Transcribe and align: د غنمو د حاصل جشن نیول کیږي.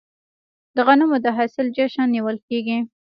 د 0.75 0.77
غنمو 0.87 1.17
د 1.25 1.27
حاصل 1.37 1.67
جشن 1.77 2.07
نیول 2.15 2.37
کیږي. 2.47 2.77